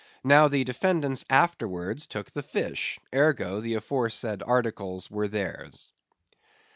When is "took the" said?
2.07-2.41